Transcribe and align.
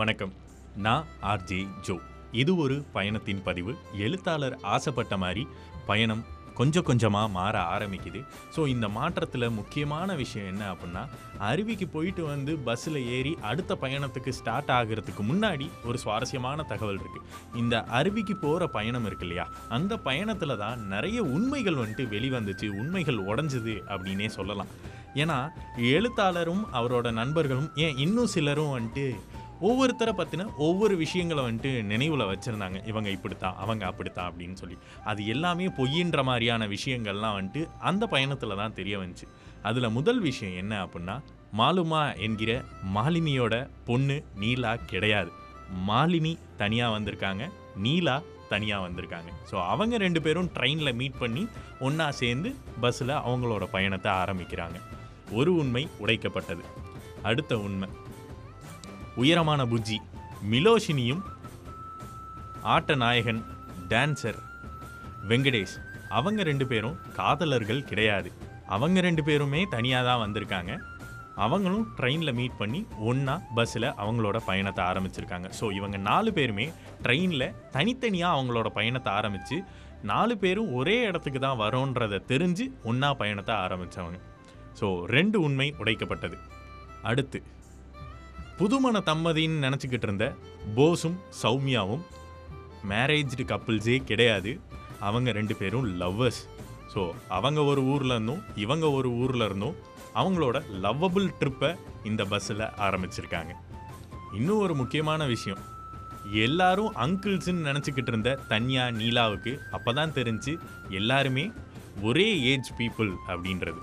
வணக்கம். 0.00 0.32
நான் 0.84 1.06
RJ 1.30 1.58
Joe. 1.86 1.94
இது 2.40 2.56
ஒரு 2.56 2.76
பயணத்தின் 2.92 3.40
பதிவு. 3.46 3.72
எழுத்தாளர் 4.04 4.54
ஆசைப்பட்ட 4.74 5.14
மாதிரி 5.16 5.42
பயணம் 5.88 6.22
கொஞ்சம் 6.58 6.86
கொஞ்சமாக 6.88 7.32
மாற 7.36 7.56
ஆரம்பிக்குது. 7.74 8.20
ஸோ 8.56 8.60
இந்த 8.66 8.88
மாற்றத்தில் 8.88 9.46
முக்கியமான 9.50 10.14
விஷயம் 10.14 10.48
என்ன 10.52 10.62
அப்படின்னா 10.72 11.02
அருவிக்கு 11.48 11.86
போயிட்டு 11.86 12.22
வந்து 12.24 12.54
பஸ்ஸில் 12.58 13.00
ஏறி 13.16 13.32
அடுத்த 13.50 13.78
பயணத்துக்கு 13.82 14.28
ஸ்டார்ட் 14.28 14.72
ஆகிறதுக்கு 14.78 15.24
முன்னாடி 15.30 15.68
ஒரு 15.84 15.98
சுவாரஸ்யமான 15.98 16.62
தகவல் 16.62 17.00
இருக்குது 17.02 17.58
இந்த 17.62 17.82
அருவிக்கு 18.00 18.36
போகிற 18.36 18.68
பயணம் 18.76 19.04
இருக்கு 19.04 19.26
இல்லையா? 19.28 19.48
அந்த 19.68 19.96
பயணத்தில் 20.08 20.60
தான் 20.64 20.86
நிறைய 20.94 21.22
உண்மைகள் 21.22 21.80
வந்துட்டு 21.82 22.06
வெளிவந்துச்சு 22.16 22.68
உண்மைகள் 22.82 23.20
உடஞ்சிது 23.32 23.76
அப்படின்னே 23.92 24.30
சொல்லலாம். 24.38 24.72
ஏன்னா 25.14 25.40
எழுத்தாளரும் 25.94 26.64
அவரோட 26.72 27.12
நண்பர்களும் 27.12 27.70
ஏன் 27.74 27.96
இன்னும் 27.96 28.32
சிலரும் 28.36 28.74
வந்துட்டு 28.78 29.06
ஒவ்வொருத்தரை 29.68 30.12
பற்றின 30.18 30.46
ஒவ்வொரு 30.56 30.96
விஷயங்களை 30.96 31.42
வந்துட்டு 31.44 31.70
நினைவில் 31.82 32.30
வச்சுருந்தாங்க. 32.32 32.86
இவங்க 32.86 33.08
இப்படித்தான் 33.10 33.56
அவங்க 33.56 33.86
அப்படித்தான் 33.86 34.32
அப்படின்னு 34.32 34.56
சொல்லி. 34.62 34.76
அது 35.04 35.26
எல்லாமே 35.26 35.66
பொய்யின்ற 35.66 36.22
மாதிரியான 36.22 36.66
விஷயங்கள்லாம் 36.66 37.36
வந்துட்டு 37.38 37.62
அந்த 37.90 38.06
பயணத்தில் 38.06 38.60
தான் 38.62 38.74
தெரிய 38.74 38.98
வந்துச்சு. 38.98 39.28
அதில் 39.62 39.94
முதல் 39.98 40.20
விஷயம் 40.20 40.56
என்ன 40.56 40.74
அப்படின்னா 40.84 41.16
மாலுமா 41.58 42.02
என்கிற 42.16 42.50
மாலினியோட 42.94 43.54
பொண்ணு 43.84 44.24
நீலா 44.34 44.76
கிடையாது. 44.92 45.30
மாலினி 45.88 46.38
தனியாக 46.56 46.94
வந்திருக்காங்க 46.96 47.42
நீலா 47.76 48.22
தனியாக 48.48 48.84
வந்திருக்காங்க. 48.86 49.30
ஸோ 49.50 49.56
அவங்க 49.72 49.96
ரெண்டு 49.96 50.22
பேரும் 50.22 50.50
ட்ரெயினில் 50.56 50.98
மீட் 51.00 51.18
பண்ணி 51.18 51.42
ஒன்றா 51.80 52.10
சேர்ந்து 52.10 52.54
பஸ்ஸில் 52.80 53.20
அவங்களோட 53.26 53.64
பயணத்தை 53.64 54.12
ஆரம்பிக்கிறாங்க. 54.12 54.78
ஒரு 55.32 55.50
உண்மை 55.54 55.88
உடைக்கப்பட்டது. 56.00 56.64
அடுத்த 57.22 57.58
உண்மை. 57.58 57.88
உயரமான 59.22 59.60
புஜ்ஜி 59.72 59.98
மிலோஷினியும் 60.52 61.22
ஆட்ட 62.74 62.94
நாயகன் 63.02 63.40
டான்சர் 63.92 64.38
வெங்கடேஷ். 65.30 65.76
அவங்க 66.18 66.42
ரெண்டு 66.50 66.64
பேரும் 66.70 66.96
காதலர்கள் 67.18 67.84
கிடையாது. 67.90 68.30
அவங்க 68.74 69.00
ரெண்டு 69.06 69.22
பேருமே 69.28 69.60
தனியாக 69.74 70.08
தான் 70.08 70.22
வந்திருக்காங்க. 70.24 70.72
அவங்களும் 71.44 71.84
ட்ரெயினில் 71.98 72.36
மீட் 72.38 72.56
பண்ணி 72.60 72.80
ஒன்றா 73.10 73.34
பஸ்ஸில் 73.56 73.88
அவங்களோட 74.02 74.38
பயணத்தை 74.48 74.82
ஆரம்பிச்சிருக்காங்க. 74.90 75.48
ஸோ 75.58 75.66
இவங்க 75.78 75.96
நாலு 76.08 76.30
பேருமே 76.38 76.66
ட்ரெயினில் 77.04 77.54
தனித்தனியாக 77.76 78.36
அவங்களோட 78.36 78.68
பயணத்தை 78.78 79.12
ஆரம்பித்து 79.18 79.58
நாலு 80.10 80.34
பேரும் 80.42 80.72
ஒரே 80.78 80.96
இடத்துக்கு 81.10 81.40
தான் 81.40 81.60
வரோன்றதை 81.62 82.18
தெரிஞ்சு 82.32 82.66
ஒன்றா 82.90 83.10
பயணத்தை 83.22 83.54
ஆரம்பித்தவங்க 83.64 84.20
ஸோ 84.80 84.88
ரெண்டு 85.16 85.40
உண்மை 85.46 85.74
உடைக்கப்பட்டது. 85.80 86.36
அடுத்து 87.10 87.38
புதுமண 88.60 88.96
தம்மதின்னு 89.08 89.62
நினச்சிக்கிட்டு 89.66 90.06
இருந்த 90.08 90.26
போஸும் 90.76 91.14
சௌமியாவும் 91.42 92.02
மேரேஜ்டு 92.90 93.44
கப்புள்ஸே 93.52 93.96
கிடையாது. 94.08 94.52
அவங்க 95.06 95.28
ரெண்டு 95.38 95.54
பேரும் 95.60 95.86
லவ்வர்ஸ் 96.00 96.40
ஸோ 96.94 97.02
அவங்க 97.36 97.60
ஒரு 97.70 97.82
ஊரில் 97.92 98.14
இருந்தும் 98.14 98.42
இவங்க 98.64 98.86
ஒரு 98.98 99.08
ஊரில் 99.22 99.44
இருந்தும் 99.46 99.76
அவங்களோட 100.20 100.56
லவ்வபிள் 100.84 101.28
ட்ரிப்பை 101.40 101.70
இந்த 102.10 102.22
பஸ்ஸில் 102.32 102.64
ஆரம்பிச்சிருக்காங்க. 102.86 103.52
இன்னும் 104.38 104.62
ஒரு 104.64 104.74
முக்கியமான 104.80 105.26
விஷயம். 105.34 105.62
எல்லாரும் 106.46 106.92
அங்கிள்ஸ்ன்னு 107.04 107.66
நினச்சிக்கிட்டு 107.68 108.12
இருந்த 108.14 108.30
தன்யா 108.52 108.84
நீலாவுக்கு 109.00 109.54
அப்போ 109.78 109.92
தான் 110.00 110.16
தெரிஞ்சு 110.18 110.54
எல்லாருமே 111.00 111.46
ஒரே 112.08 112.28
ஏஜ் 112.52 112.70
பீப்புள் 112.80 113.12
அப்படின்றது. 113.32 113.80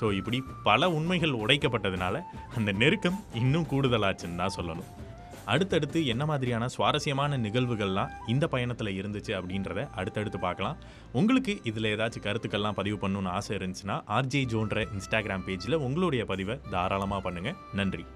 ஸோ 0.00 0.06
இப்படி 0.18 0.38
பல 0.68 0.90
உண்மைகள் 0.98 1.40
உடைக்கப்பட்டதுனால 1.44 2.22
அந்த 2.58 2.72
நெருக்கம் 2.82 3.18
இன்னும் 3.42 3.70
கூடுதலாச்சுன்னு 3.72 4.40
தான் 4.42 4.56
சொல்லணும். 4.58 4.90
அடுத்தடுத்து 5.52 5.98
என்ன 6.12 6.22
மாதிரியான 6.28 6.68
சுவாரஸ்யமான 6.74 7.38
நிகழ்வுகள்லாம் 7.46 8.12
இந்த 8.32 8.44
பயணத்தில் 8.52 8.96
இருந்துச்சு 9.00 9.32
அப்படின்றத 9.38 9.80
அடுத்தடுத்து 10.00 10.38
பார்க்கலாம். 10.46 10.78
உங்களுக்கு 11.20 11.54
இதில் 11.70 11.90
ஏதாச்சும் 11.94 12.26
கருத்துக்கள்லாம் 12.26 12.78
பதிவு 12.80 12.98
பண்ணணும்னு 13.02 13.34
ஆசை 13.38 13.52
இருந்துச்சுன்னா 13.58 13.98
ஆர்ஜே 14.18 14.42
ஜோன்ற 14.52 14.86
இன்ஸ்டாகிராம் 14.96 15.46
பேஜில் 15.48 15.82
உங்களுடைய 15.88 16.24
பதிவை 16.32 16.56
தாராளமாக 16.74 17.24
பண்ணுங்கள் 17.26 17.58
நன்றி. 17.80 18.06